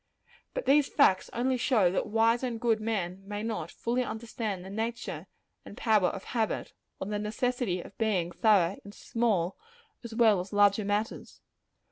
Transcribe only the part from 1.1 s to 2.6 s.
only show that wise and